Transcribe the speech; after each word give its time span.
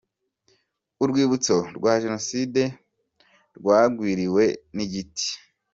Urwibutso 1.03 1.55
rwa 1.77 1.93
jenoside 2.03 2.61
rwagwiriwe 3.57 4.43
n’igiti 4.75 5.29